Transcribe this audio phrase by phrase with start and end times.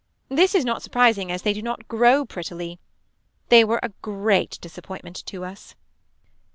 [0.29, 2.79] This is not surprising as they do not grow prettily.
[3.49, 5.75] They were a great disappointment to us.